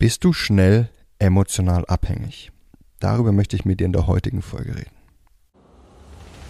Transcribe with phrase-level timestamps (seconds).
[0.00, 2.52] Bist du schnell emotional abhängig?
[3.00, 4.99] Darüber möchte ich mit dir in der heutigen Folge reden.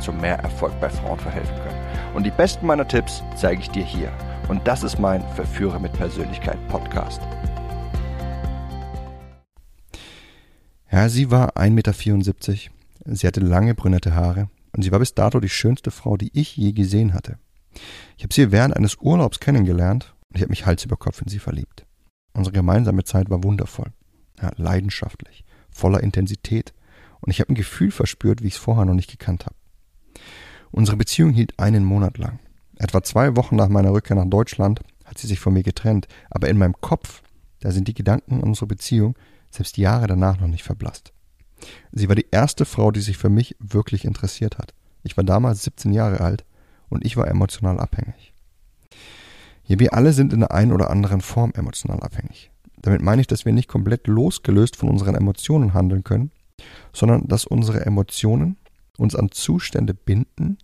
[0.00, 2.14] zu mehr Erfolg bei Frauen verhelfen können.
[2.14, 4.12] Und die besten meiner Tipps zeige ich dir hier.
[4.48, 7.20] Und das ist mein Verführer mit Persönlichkeit Podcast.
[10.90, 13.16] Ja, sie war 1,74 Meter.
[13.16, 16.56] Sie hatte lange brünette Haare und sie war bis dato die schönste Frau, die ich
[16.56, 17.38] je gesehen hatte.
[18.16, 21.28] Ich habe sie während eines Urlaubs kennengelernt und ich habe mich Hals über Kopf in
[21.28, 21.86] sie verliebt.
[22.32, 23.92] Unsere gemeinsame Zeit war wundervoll,
[24.40, 26.72] ja, leidenschaftlich, voller Intensität
[27.20, 29.56] und ich habe ein Gefühl verspürt, wie ich es vorher noch nicht gekannt habe.
[30.70, 32.38] Unsere Beziehung hielt einen Monat lang.
[32.76, 36.48] Etwa zwei Wochen nach meiner Rückkehr nach Deutschland hat sie sich von mir getrennt, aber
[36.48, 37.22] in meinem Kopf,
[37.60, 39.14] da sind die Gedanken an unsere Beziehung
[39.50, 41.12] selbst Jahre danach noch nicht verblasst.
[41.92, 44.74] Sie war die erste Frau, die sich für mich wirklich interessiert hat.
[45.02, 46.44] Ich war damals 17 Jahre alt
[46.88, 48.32] und ich war emotional abhängig.
[49.66, 52.50] Ja, wir alle sind in der einen oder anderen Form emotional abhängig.
[52.82, 56.32] Damit meine ich, dass wir nicht komplett losgelöst von unseren Emotionen handeln können,
[56.92, 58.56] sondern dass unsere Emotionen
[58.96, 60.58] uns an Zustände binden,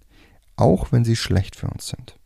[0.57, 2.17] auch wenn sie schlecht für uns sind.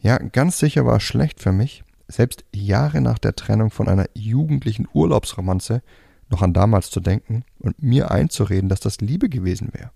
[0.00, 4.06] Ja, ganz sicher war es schlecht für mich, selbst Jahre nach der Trennung von einer
[4.14, 5.82] jugendlichen Urlaubsromanze
[6.28, 9.90] noch an damals zu denken und mir einzureden, dass das Liebe gewesen wäre.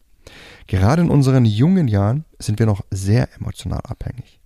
[0.66, 4.40] Gerade in unseren jungen Jahren sind wir noch sehr emotional abhängig.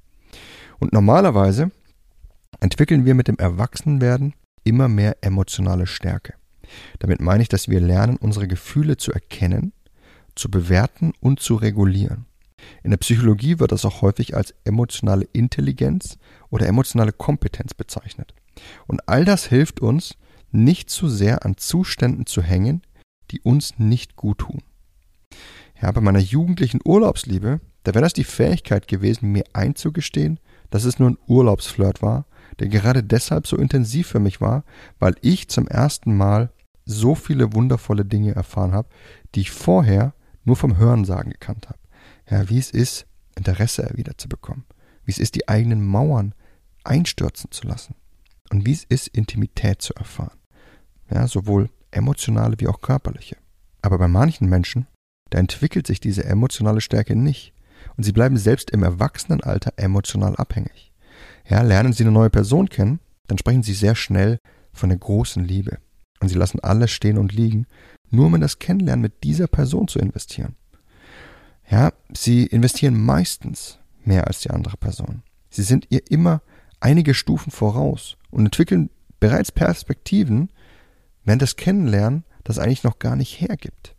[0.79, 1.70] Und normalerweise
[2.61, 6.35] entwickeln wir mit dem Erwachsenwerden immer mehr emotionale Stärke.
[6.98, 9.73] Damit meine ich, dass wir lernen, unsere Gefühle zu erkennen,
[10.39, 12.27] zu bewerten und zu regulieren.
[12.83, 16.18] In der Psychologie wird das auch häufig als emotionale Intelligenz
[16.51, 18.35] oder emotionale Kompetenz bezeichnet.
[18.86, 20.17] Und all das hilft uns,
[20.51, 22.83] nicht zu sehr an Zuständen zu hängen,
[23.30, 24.63] die uns nicht gut tun.
[25.80, 30.40] Ja, bei meiner jugendlichen Urlaubsliebe, da wäre das die Fähigkeit gewesen, mir einzugestehen,
[30.70, 32.27] dass es nur ein Urlaubsflirt war,
[32.58, 34.64] der gerade deshalb so intensiv für mich war,
[34.98, 36.51] weil ich zum ersten Mal
[36.84, 38.89] so viele wundervolle Dinge erfahren habe,
[39.34, 40.14] die ich vorher
[40.48, 41.79] nur vom Hörensagen gekannt habe.
[42.29, 44.64] Ja, wie es ist, Interesse erwidert zu bekommen,
[45.05, 46.35] wie es ist, die eigenen Mauern
[46.83, 47.95] einstürzen zu lassen
[48.51, 50.39] und wie es ist, Intimität zu erfahren.
[51.11, 53.37] Ja, sowohl emotionale wie auch körperliche.
[53.83, 54.87] Aber bei manchen Menschen
[55.31, 57.53] da entwickelt sich diese emotionale Stärke nicht.
[57.97, 60.92] Und sie bleiben selbst im Erwachsenenalter emotional abhängig.
[61.48, 64.39] Ja, lernen sie eine neue Person kennen, dann sprechen sie sehr schnell
[64.73, 65.79] von der großen Liebe.
[66.20, 67.67] Und sie lassen alles stehen und liegen,
[68.11, 70.57] nur um in das Kennenlernen mit dieser Person zu investieren.
[71.70, 75.23] Ja, sie investieren meistens mehr als die andere Person.
[75.51, 76.42] Sie sind ihr immer
[76.80, 80.51] einige Stufen voraus und entwickeln bereits Perspektiven,
[81.24, 83.95] während das Kennenlernen das eigentlich noch gar nicht hergibt.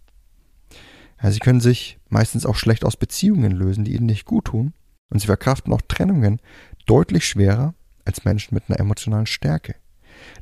[1.21, 4.73] Ja, sie können sich meistens auch schlecht aus Beziehungen lösen, die ihnen nicht gut tun.
[5.09, 6.39] Und sie verkraften auch Trennungen
[6.85, 7.73] deutlich schwerer
[8.05, 9.75] als Menschen mit einer emotionalen Stärke.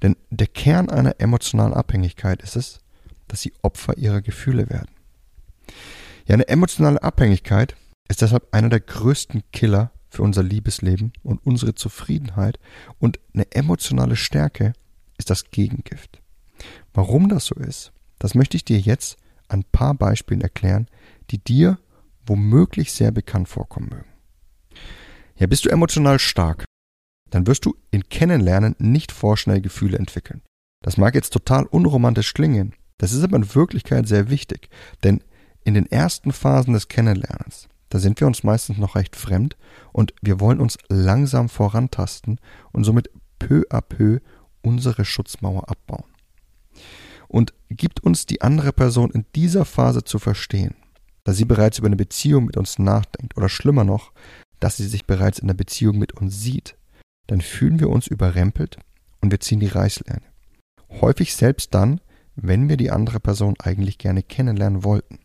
[0.02, 2.80] Denn der Kern einer emotionalen Abhängigkeit ist es,
[3.28, 4.92] dass sie Opfer ihrer Gefühle werden.
[6.28, 7.76] Ja, eine emotionale Abhängigkeit
[8.10, 12.60] ist deshalb einer der größten Killer für unser Liebesleben und unsere Zufriedenheit
[13.00, 14.74] und eine emotionale Stärke
[15.18, 16.22] ist das Gegengift.
[16.94, 19.18] Warum das so ist, das möchte ich dir jetzt
[19.48, 20.88] ein paar Beispielen erklären,
[21.30, 21.78] die dir
[22.26, 24.10] womöglich sehr bekannt vorkommen mögen.
[25.38, 26.66] Ja, bist du emotional stark,
[27.30, 30.42] dann wirst du in Kennenlernen nicht vorschnell Gefühle entwickeln.
[30.84, 34.70] Das mag jetzt total unromantisch klingen, das ist aber in Wirklichkeit sehr wichtig,
[35.04, 35.24] denn
[35.64, 39.58] in den ersten Phasen des Kennenlernens, da sind wir uns meistens noch recht fremd
[39.92, 42.40] und wir wollen uns langsam vorantasten
[42.72, 43.10] und somit
[43.40, 44.20] peu à peu
[44.62, 46.06] unsere Schutzmauer abbauen
[47.28, 50.76] und gibt uns die andere Person in dieser Phase zu verstehen,
[51.24, 54.12] da sie bereits über eine Beziehung mit uns nachdenkt oder schlimmer noch,
[54.60, 56.76] dass sie sich bereits in der Beziehung mit uns sieht,
[57.28, 58.78] dann fühlen wir uns überrempelt
[59.22, 60.24] und wir ziehen die Reißleine.
[61.02, 62.00] Häufig selbst dann,
[62.38, 65.20] wenn wir die andere Person eigentlich gerne kennenlernen wollten.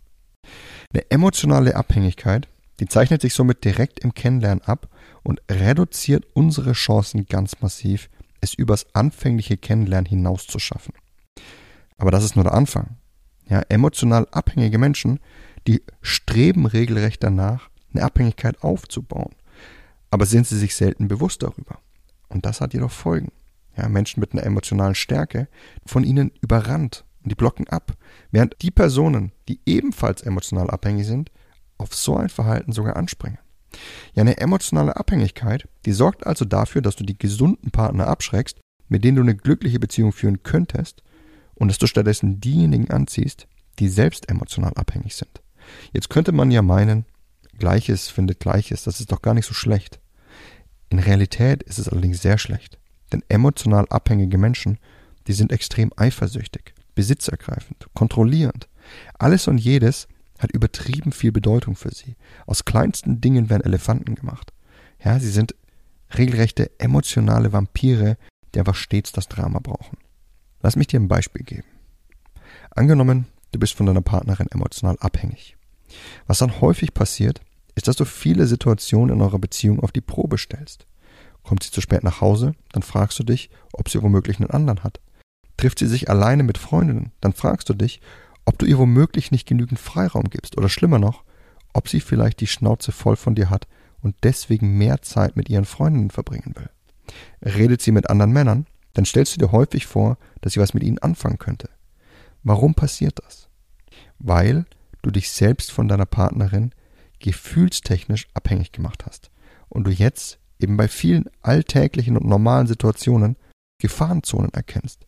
[0.93, 2.49] Eine emotionale Abhängigkeit,
[2.81, 4.89] die zeichnet sich somit direkt im Kennenlernen ab
[5.23, 8.11] und reduziert unsere Chancen ganz massiv,
[8.41, 10.95] es übers anfängliche Kennenlernen hinaus zu schaffen.
[11.97, 12.97] Aber das ist nur der Anfang.
[13.49, 15.21] Ja, emotional abhängige Menschen,
[15.69, 19.35] die streben regelrecht danach, eine Abhängigkeit aufzubauen.
[20.11, 21.79] Aber sind sie sich selten bewusst darüber.
[22.29, 23.31] Und das hat jedoch Folgen.
[23.77, 25.49] Ja, Menschen mit einer emotionalen Stärke,
[25.87, 27.93] von ihnen überrannt und die blocken ab,
[28.31, 31.31] während die Personen, die ebenfalls emotional abhängig sind,
[31.79, 33.39] auf so ein Verhalten sogar anspringen.
[34.15, 39.05] Ja, eine emotionale Abhängigkeit, die sorgt also dafür, dass du die gesunden Partner abschreckst, mit
[39.05, 41.03] denen du eine glückliche Beziehung führen könntest,
[41.55, 43.47] und dass du stattdessen diejenigen anziehst,
[43.79, 45.43] die selbst emotional abhängig sind.
[45.93, 47.07] Jetzt könnte man ja meinen,
[47.59, 50.01] Gleiches findet Gleiches, das ist doch gar nicht so schlecht.
[50.89, 52.79] In Realität ist es allerdings sehr schlecht.
[53.13, 54.79] Denn emotional abhängige Menschen,
[55.27, 58.69] die sind extrem eifersüchtig, besitzergreifend, kontrollierend.
[59.19, 62.17] Alles und jedes hat übertrieben viel Bedeutung für sie.
[62.47, 64.53] Aus kleinsten Dingen werden Elefanten gemacht.
[65.05, 65.55] Ja, sie sind
[66.17, 68.17] regelrechte emotionale Vampire,
[68.55, 69.99] die aber stets das Drama brauchen.
[70.61, 71.69] Lass mich dir ein Beispiel geben.
[72.71, 75.57] Angenommen, du bist von deiner Partnerin emotional abhängig.
[76.27, 77.41] Was dann häufig passiert,
[77.75, 80.87] ist, dass du viele Situationen in eurer Beziehung auf die Probe stellst.
[81.43, 84.85] Kommt sie zu spät nach Hause, dann fragst du dich, ob sie womöglich einen anderen
[84.85, 85.01] hat.
[85.57, 88.01] Trifft sie sich alleine mit Freundinnen, dann fragst du dich,
[88.45, 91.25] ob du ihr womöglich nicht genügend Freiraum gibst oder schlimmer noch,
[91.73, 93.67] ob sie vielleicht die Schnauze voll von dir hat
[94.01, 96.71] und deswegen mehr Zeit mit ihren Freundinnen verbringen will.
[97.43, 100.83] Redet sie mit anderen Männern, dann stellst du dir häufig vor, dass sie was mit
[100.83, 101.69] ihnen anfangen könnte.
[102.43, 103.49] Warum passiert das?
[104.19, 104.67] Weil
[105.03, 106.73] du dich selbst von deiner Partnerin
[107.21, 109.31] gefühlstechnisch abhängig gemacht hast
[109.69, 113.37] und du jetzt eben bei vielen alltäglichen und normalen Situationen
[113.79, 115.07] Gefahrenzonen erkennst.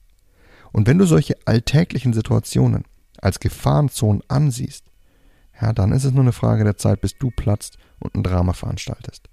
[0.73, 2.85] Und wenn du solche alltäglichen Situationen
[3.21, 4.85] als Gefahrenzonen ansiehst,
[5.61, 8.53] ja, dann ist es nur eine Frage der Zeit, bis du platzt und ein Drama
[8.53, 9.29] veranstaltest.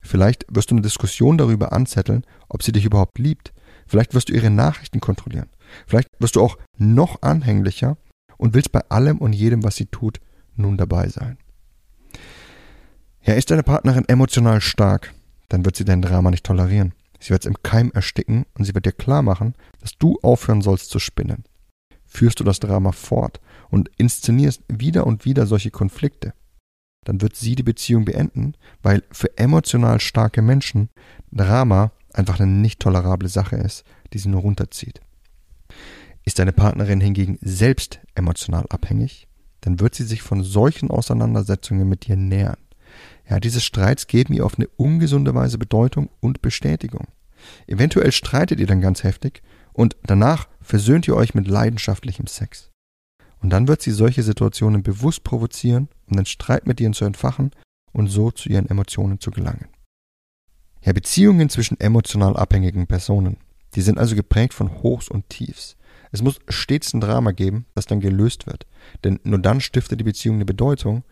[0.00, 3.52] Vielleicht wirst du eine Diskussion darüber anzetteln, ob sie dich überhaupt liebt.
[3.86, 5.50] Vielleicht wirst du ihre Nachrichten kontrollieren.
[5.86, 7.96] Vielleicht wirst du auch noch anhänglicher
[8.36, 10.20] und willst bei allem und jedem, was sie tut,
[10.56, 11.38] nun dabei sein.
[13.22, 15.12] Ja, ist deine Partnerin emotional stark,
[15.50, 16.94] dann wird sie dein Drama nicht tolerieren.
[17.18, 20.62] Sie wird es im Keim ersticken und sie wird dir klar machen, dass du aufhören
[20.62, 21.44] sollst zu spinnen.
[22.06, 26.32] Führst du das Drama fort und inszenierst wieder und wieder solche Konflikte,
[27.04, 30.88] dann wird sie die Beziehung beenden, weil für emotional starke Menschen
[31.30, 35.00] Drama einfach eine nicht tolerable Sache ist, die sie nur runterzieht.
[36.24, 39.28] Ist deine Partnerin hingegen selbst emotional abhängig,
[39.62, 42.58] dann wird sie sich von solchen Auseinandersetzungen mit dir nähern.
[43.30, 47.06] Ja, diese Streits geben ihr auf eine ungesunde Weise Bedeutung und Bestätigung.
[47.68, 49.42] Eventuell streitet ihr dann ganz heftig
[49.72, 52.70] und danach versöhnt ihr euch mit leidenschaftlichem Sex.
[53.40, 57.52] Und dann wird sie solche Situationen bewusst provozieren, um den Streit mit ihnen zu entfachen
[57.92, 59.68] und so zu ihren Emotionen zu gelangen.
[60.82, 63.36] Ja, Beziehungen zwischen emotional abhängigen Personen,
[63.76, 65.76] die sind also geprägt von Hochs und Tiefs.
[66.10, 68.66] Es muss stets ein Drama geben, das dann gelöst wird,
[69.04, 71.04] denn nur dann stiftet die Beziehung eine Bedeutung,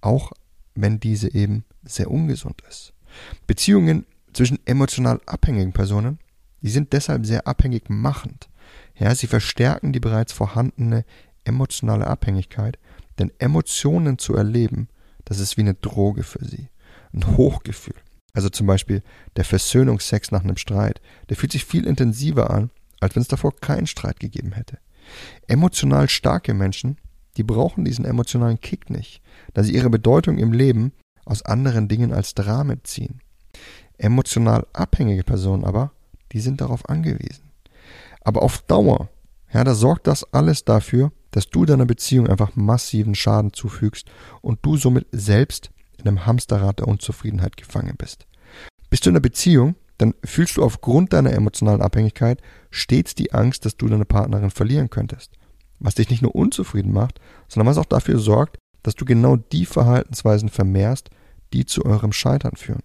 [0.00, 0.32] auch
[0.74, 2.92] wenn diese eben sehr ungesund ist.
[3.46, 6.18] Beziehungen zwischen emotional abhängigen Personen,
[6.62, 8.48] die sind deshalb sehr abhängig machend.
[8.96, 11.04] Ja, sie verstärken die bereits vorhandene
[11.44, 12.78] emotionale Abhängigkeit,
[13.18, 14.88] denn Emotionen zu erleben,
[15.24, 16.68] das ist wie eine Droge für sie.
[17.12, 17.96] Ein Hochgefühl.
[18.32, 19.02] Also zum Beispiel
[19.36, 22.70] der Versöhnungsex nach einem Streit, der fühlt sich viel intensiver an,
[23.00, 24.78] als wenn es davor keinen Streit gegeben hätte.
[25.46, 26.96] Emotional starke Menschen,
[27.36, 29.22] die brauchen diesen emotionalen Kick nicht,
[29.54, 30.92] da sie ihre Bedeutung im Leben
[31.24, 33.20] aus anderen Dingen als Dramen ziehen.
[33.98, 35.92] Emotional abhängige Personen aber,
[36.32, 37.50] die sind darauf angewiesen.
[38.22, 39.08] Aber auf Dauer,
[39.52, 44.10] ja, da sorgt das alles dafür, dass du deiner Beziehung einfach massiven Schaden zufügst
[44.40, 48.26] und du somit selbst in einem Hamsterrad der Unzufriedenheit gefangen bist.
[48.90, 53.64] Bist du in einer Beziehung, dann fühlst du aufgrund deiner emotionalen Abhängigkeit stets die Angst,
[53.64, 55.38] dass du deine Partnerin verlieren könntest
[55.82, 59.66] was dich nicht nur unzufrieden macht, sondern was auch dafür sorgt, dass du genau die
[59.66, 61.10] Verhaltensweisen vermehrst,
[61.52, 62.82] die zu eurem Scheitern führen.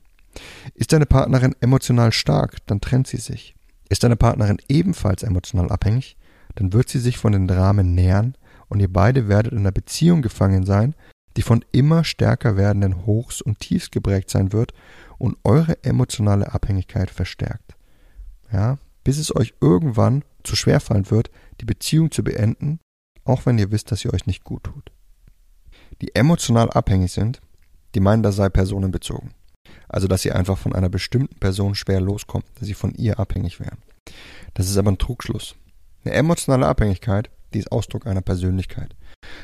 [0.74, 3.56] Ist deine Partnerin emotional stark, dann trennt sie sich.
[3.90, 6.18] Ist deine Partnerin ebenfalls emotional abhängig,
[6.56, 8.36] dann wird sie sich von den Dramen nähern
[8.68, 10.96] und ihr beide werdet in einer Beziehung gefangen sein,
[11.38, 14.74] die von immer stärker werdenden Hochs und Tiefs geprägt sein wird
[15.18, 17.76] und eure emotionale Abhängigkeit verstärkt.
[18.52, 21.30] Ja, bis es euch irgendwann zu schwer fallen wird,
[21.62, 22.80] die Beziehung zu beenden
[23.28, 24.92] auch wenn ihr wisst, dass ihr euch nicht gut tut.
[26.02, 27.42] Die emotional abhängig sind,
[27.96, 29.32] die meinen, das sei personenbezogen.
[29.90, 33.60] Also, dass sie einfach von einer bestimmten Person schwer loskommen, dass sie von ihr abhängig
[33.60, 33.78] wären.
[34.54, 35.56] Das ist aber ein Trugschluss.
[36.04, 38.96] Eine emotionale Abhängigkeit, die ist Ausdruck einer Persönlichkeit.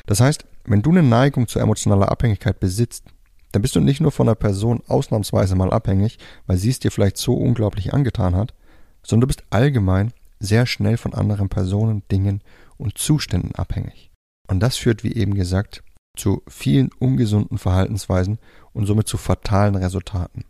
[0.06, 3.04] Das heißt, wenn du eine Neigung zur emotionaler Abhängigkeit besitzt,
[3.52, 6.90] dann bist du nicht nur von einer Person ausnahmsweise mal abhängig, weil sie es dir
[6.90, 8.54] vielleicht so unglaublich angetan hat,
[9.02, 12.42] sondern du bist allgemein sehr schnell von anderen Personen, Dingen
[12.84, 14.10] und Zuständen abhängig.
[14.46, 15.82] Und das führt, wie eben gesagt,
[16.16, 18.38] zu vielen ungesunden Verhaltensweisen
[18.72, 20.44] und somit zu fatalen Resultaten.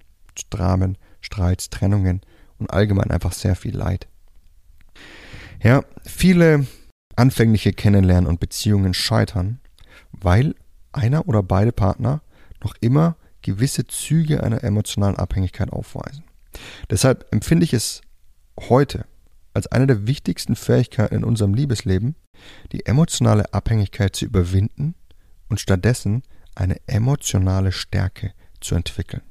[0.50, 2.20] Dramen, Streits, Trennungen
[2.58, 4.08] und allgemein einfach sehr viel Leid
[5.62, 6.66] Ja, viele
[7.14, 9.60] anfängliche Kennenlernen und Beziehungen scheitern,
[10.10, 10.56] weil
[10.90, 12.20] einer oder beide Partner
[12.64, 16.24] noch immer gewisse Züge einer emotionalen Abhängigkeit aufweisen.
[16.90, 18.00] Deshalb empfinde ich es
[18.58, 19.06] heute
[19.54, 22.16] als eine der wichtigsten Fähigkeiten in unserem Liebesleben,
[22.73, 24.94] die emotionale Abhängigkeit zu überwinden
[25.49, 26.23] und stattdessen
[26.54, 29.23] eine emotionale Stärke zu entwickeln.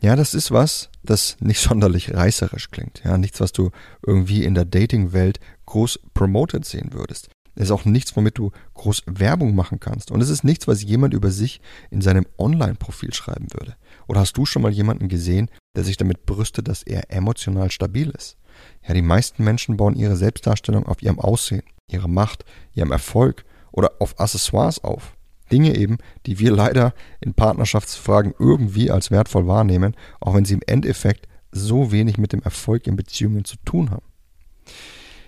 [0.00, 3.02] Ja, das ist was, das nicht sonderlich reißerisch klingt.
[3.04, 3.70] Ja, nichts, was du
[4.06, 7.30] irgendwie in der Dating-Welt groß promoted sehen würdest.
[7.58, 10.12] Es ist auch nichts, womit du groß Werbung machen kannst.
[10.12, 13.74] Und es ist nichts, was jemand über sich in seinem Online-Profil schreiben würde.
[14.06, 18.10] Oder hast du schon mal jemanden gesehen, der sich damit brüstet, dass er emotional stabil
[18.10, 18.37] ist?
[18.86, 23.92] Ja, die meisten Menschen bauen ihre Selbstdarstellung auf ihrem Aussehen, ihrer Macht, ihrem Erfolg oder
[23.98, 25.14] auf Accessoires auf.
[25.50, 30.62] Dinge eben, die wir leider in Partnerschaftsfragen irgendwie als wertvoll wahrnehmen, auch wenn sie im
[30.66, 34.04] Endeffekt so wenig mit dem Erfolg in Beziehungen zu tun haben.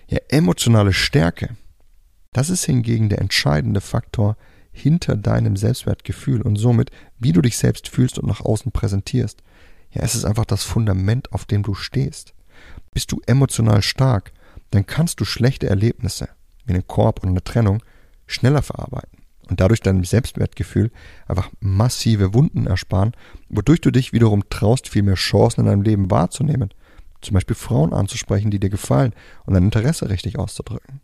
[0.07, 1.55] Ja, emotionale Stärke,
[2.33, 4.37] das ist hingegen der entscheidende Faktor
[4.71, 9.43] hinter deinem Selbstwertgefühl und somit, wie du dich selbst fühlst und nach außen präsentierst.
[9.91, 12.33] Ja, es ist einfach das Fundament, auf dem du stehst.
[12.93, 14.33] Bist du emotional stark,
[14.71, 16.27] dann kannst du schlechte Erlebnisse,
[16.65, 17.81] wie einen Korb oder eine Trennung,
[18.27, 19.19] schneller verarbeiten
[19.49, 20.91] und dadurch deinem Selbstwertgefühl
[21.25, 23.13] einfach massive Wunden ersparen,
[23.47, 26.73] wodurch du dich wiederum traust, viel mehr Chancen in deinem Leben wahrzunehmen.
[27.21, 29.13] Zum Beispiel Frauen anzusprechen, die dir gefallen
[29.45, 30.99] und dein Interesse richtig auszudrücken.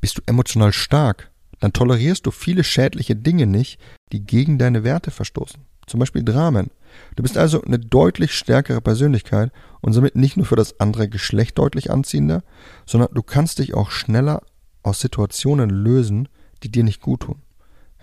[0.00, 1.30] Bist du emotional stark,
[1.60, 3.78] dann tolerierst du viele schädliche Dinge nicht,
[4.12, 5.60] die gegen deine Werte verstoßen.
[5.86, 6.70] Zum Beispiel Dramen.
[7.16, 11.58] Du bist also eine deutlich stärkere Persönlichkeit und somit nicht nur für das andere Geschlecht
[11.58, 12.42] deutlich anziehender,
[12.86, 14.42] sondern du kannst dich auch schneller
[14.82, 16.28] aus Situationen lösen,
[16.62, 17.42] die dir nicht gut tun.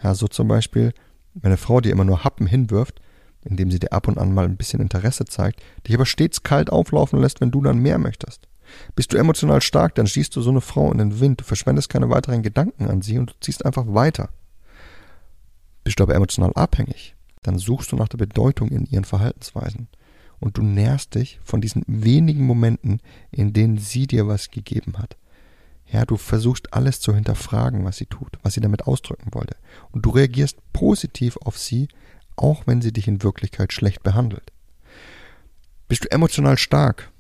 [0.03, 0.93] Ja, so zum Beispiel,
[1.33, 3.01] wenn eine Frau dir immer nur Happen hinwirft,
[3.43, 6.69] indem sie dir ab und an mal ein bisschen Interesse zeigt, dich aber stets kalt
[6.69, 8.47] auflaufen lässt, wenn du dann mehr möchtest.
[8.95, 11.89] Bist du emotional stark, dann schießt du so eine Frau in den Wind, du verschwendest
[11.89, 14.29] keine weiteren Gedanken an sie und du ziehst einfach weiter.
[15.83, 17.14] Bist du aber emotional abhängig,
[17.45, 19.87] dann suchst du nach der Bedeutung in ihren Verhaltensweisen
[20.39, 22.99] und du nährst dich von diesen wenigen Momenten,
[23.31, 25.17] in denen sie dir was gegeben hat.
[25.87, 29.55] Ja, du versuchst alles zu hinterfragen, was sie tut, was sie damit ausdrücken wollte.
[29.91, 31.87] Und du reagierst positiv auf sie,
[32.35, 34.51] auch wenn sie dich in Wirklichkeit schlecht behandelt.
[35.87, 37.11] Bist du emotional stark?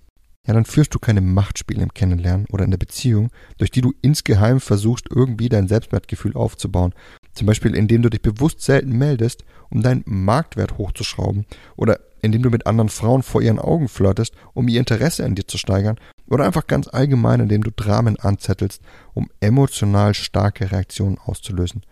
[0.47, 3.93] Ja, dann führst du keine Machtspiele im Kennenlernen oder in der Beziehung, durch die du
[4.01, 6.93] insgeheim versuchst, irgendwie dein Selbstwertgefühl aufzubauen.
[7.35, 12.49] Zum Beispiel, indem du dich bewusst selten meldest, um deinen Marktwert hochzuschrauben oder indem du
[12.49, 16.45] mit anderen Frauen vor ihren Augen flirtest, um ihr Interesse an dir zu steigern oder
[16.45, 18.81] einfach ganz allgemein, indem du Dramen anzettelst,
[19.13, 21.83] um emotional starke Reaktionen auszulösen,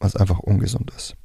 [0.00, 1.16] was einfach ungesund ist.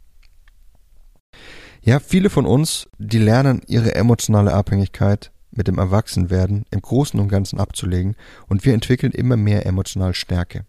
[1.82, 7.30] Ja, viele von uns, die lernen ihre emotionale Abhängigkeit mit dem Erwachsenwerden im Großen und
[7.30, 8.16] Ganzen abzulegen
[8.48, 10.66] und wir entwickeln immer mehr emotionale Stärke.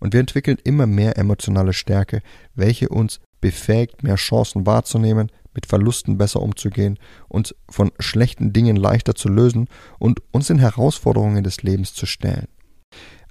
[0.00, 2.22] Und wir entwickeln immer mehr emotionale Stärke,
[2.54, 9.14] welche uns befähigt, mehr Chancen wahrzunehmen, mit Verlusten besser umzugehen, uns von schlechten Dingen leichter
[9.14, 12.48] zu lösen und uns in Herausforderungen des Lebens zu stellen.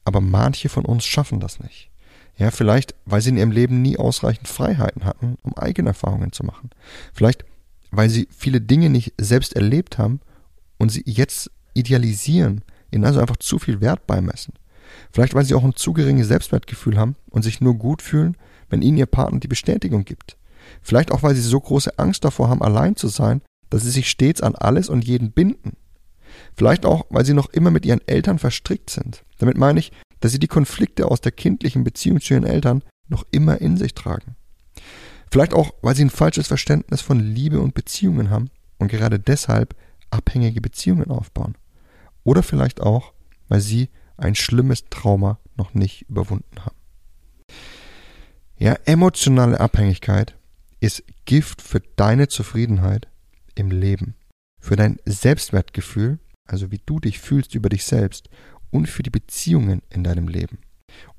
[0.03, 1.89] Aber manche von uns schaffen das nicht.
[2.37, 6.45] Ja, vielleicht, weil sie in ihrem Leben nie ausreichend Freiheiten hatten, um eigene Erfahrungen zu
[6.45, 6.69] machen.
[7.13, 7.43] Vielleicht,
[7.91, 10.21] weil sie viele Dinge nicht selbst erlebt haben
[10.77, 14.53] und sie jetzt idealisieren, ihnen also einfach zu viel Wert beimessen.
[15.11, 18.37] Vielleicht, weil sie auch ein zu geringes Selbstwertgefühl haben und sich nur gut fühlen,
[18.69, 20.37] wenn ihnen ihr Partner die Bestätigung gibt.
[20.81, 24.09] Vielleicht auch, weil sie so große Angst davor haben, allein zu sein, dass sie sich
[24.09, 25.73] stets an alles und jeden binden.
[26.55, 29.23] Vielleicht auch, weil sie noch immer mit ihren Eltern verstrickt sind.
[29.39, 33.25] Damit meine ich, dass sie die Konflikte aus der kindlichen Beziehung zu ihren Eltern noch
[33.31, 34.35] immer in sich tragen.
[35.31, 39.75] Vielleicht auch, weil sie ein falsches Verständnis von Liebe und Beziehungen haben und gerade deshalb
[40.09, 41.55] abhängige Beziehungen aufbauen.
[42.23, 43.13] Oder vielleicht auch,
[43.47, 43.89] weil sie
[44.19, 46.75] ein schlimmes Trauma noch nicht überwunden haben.
[48.57, 50.35] Ja, emotionale Abhängigkeit
[50.79, 53.07] ist Gift für deine Zufriedenheit
[53.55, 54.15] im Leben,
[54.59, 58.29] für dein Selbstwertgefühl, also wie du dich fühlst über dich selbst
[58.71, 60.59] und für die Beziehungen in deinem Leben.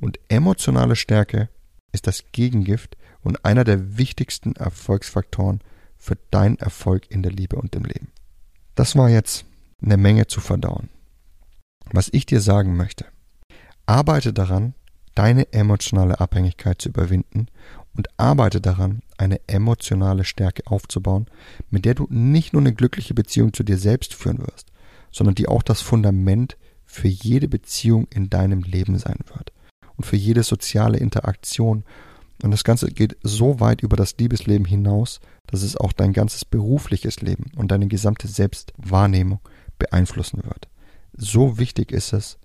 [0.00, 1.49] Und emotionale Stärke
[1.92, 5.61] ist das Gegengift und einer der wichtigsten Erfolgsfaktoren
[5.97, 8.09] für deinen Erfolg in der Liebe und im Leben.
[8.75, 9.45] Das war jetzt
[9.83, 10.88] eine Menge zu verdauen.
[11.92, 13.06] Was ich dir sagen möchte,
[13.87, 14.75] arbeite daran,
[15.16, 17.49] deine emotionale Abhängigkeit zu überwinden
[17.94, 21.26] und arbeite daran, eine emotionale Stärke aufzubauen,
[21.68, 24.68] mit der du nicht nur eine glückliche Beziehung zu dir selbst führen wirst,
[25.11, 26.56] sondern die auch das Fundament
[26.87, 29.52] für jede Beziehung in deinem Leben sein wird
[29.97, 31.85] und für jede soziale Interaktion.
[32.42, 36.44] Und das Ganze geht so weit über das Liebesleben hinaus, dass es auch dein ganzes
[36.44, 39.40] berufliches Leben und deine gesamte Selbstwahrnehmung
[39.78, 40.69] beeinflussen wird.
[41.22, 42.38] So wichtig ist es,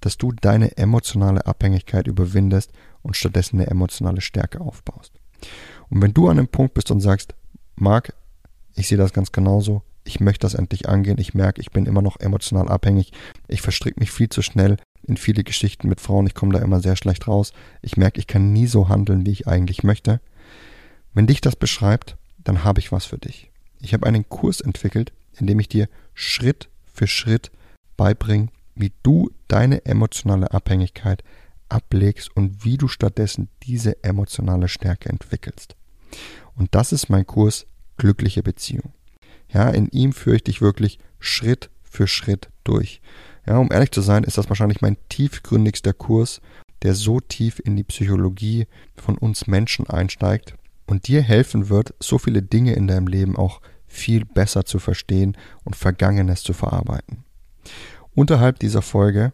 [0.00, 2.70] dass du deine emotionale Abhängigkeit überwindest
[3.02, 5.12] und stattdessen eine emotionale Stärke aufbaust.
[5.88, 7.34] Und wenn du an einem Punkt bist und sagst,
[7.74, 8.14] Marc,
[8.76, 12.02] ich sehe das ganz genauso, ich möchte das endlich angehen, ich merke, ich bin immer
[12.02, 13.12] noch emotional abhängig,
[13.48, 16.78] ich verstricke mich viel zu schnell in viele Geschichten mit Frauen, ich komme da immer
[16.78, 20.20] sehr schlecht raus, ich merke, ich kann nie so handeln, wie ich eigentlich möchte.
[21.14, 23.50] Wenn dich das beschreibt, dann habe ich was für dich.
[23.80, 27.50] Ich habe einen Kurs entwickelt, in dem ich dir Schritt für Schritt
[28.00, 31.22] beibringe, wie du deine emotionale Abhängigkeit
[31.68, 35.76] ablegst und wie du stattdessen diese emotionale Stärke entwickelst.
[36.56, 37.66] Und das ist mein Kurs
[37.98, 38.94] Glückliche Beziehung.
[39.50, 43.02] Ja, in ihm führe ich dich wirklich Schritt für Schritt durch.
[43.46, 46.40] Ja, um ehrlich zu sein, ist das wahrscheinlich mein tiefgründigster Kurs,
[46.82, 48.66] der so tief in die Psychologie
[48.96, 50.54] von uns Menschen einsteigt
[50.86, 55.36] und dir helfen wird, so viele Dinge in deinem Leben auch viel besser zu verstehen
[55.64, 57.24] und Vergangenes zu verarbeiten.
[58.14, 59.32] Unterhalb dieser Folge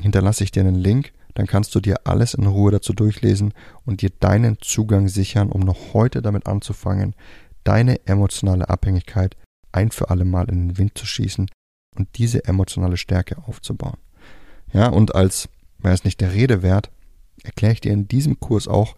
[0.00, 3.52] hinterlasse ich dir einen Link, dann kannst du dir alles in Ruhe dazu durchlesen
[3.84, 7.14] und dir deinen Zugang sichern, um noch heute damit anzufangen,
[7.64, 9.36] deine emotionale Abhängigkeit
[9.72, 11.50] ein für alle Mal in den Wind zu schießen
[11.96, 13.98] und diese emotionale Stärke aufzubauen.
[14.72, 16.90] Ja, und als wäre es nicht der Rede wert,
[17.42, 18.96] erkläre ich dir in diesem Kurs auch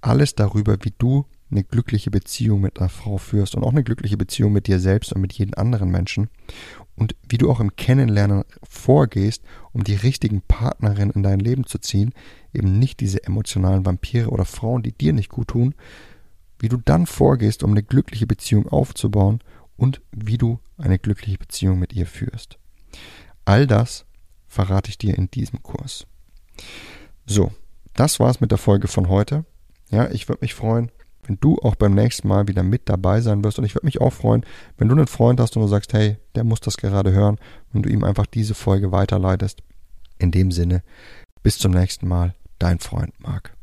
[0.00, 4.16] alles darüber, wie du eine glückliche Beziehung mit einer Frau führst und auch eine glückliche
[4.16, 6.28] Beziehung mit dir selbst und mit jedem anderen Menschen
[6.98, 11.78] und wie du auch im Kennenlernen vorgehst, um die richtigen Partnerinnen in dein Leben zu
[11.78, 12.12] ziehen,
[12.52, 15.74] eben nicht diese emotionalen Vampire oder Frauen, die dir nicht gut tun,
[16.58, 19.40] wie du dann vorgehst, um eine glückliche Beziehung aufzubauen
[19.76, 22.58] und wie du eine glückliche Beziehung mit ihr führst.
[23.44, 24.04] All das
[24.48, 26.06] verrate ich dir in diesem Kurs.
[27.26, 27.52] So,
[27.94, 29.44] das war's mit der Folge von heute.
[29.90, 30.90] Ja, ich würde mich freuen,
[31.28, 33.58] wenn du auch beim nächsten Mal wieder mit dabei sein wirst.
[33.58, 34.44] Und ich würde mich auch freuen,
[34.78, 37.38] wenn du einen Freund hast und du sagst, hey, der muss das gerade hören
[37.72, 39.62] und du ihm einfach diese Folge weiterleitest.
[40.18, 40.82] In dem Sinne,
[41.42, 43.57] bis zum nächsten Mal, dein Freund Marc.